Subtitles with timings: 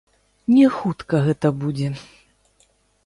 [0.53, 1.93] Не хутка гэта будзе.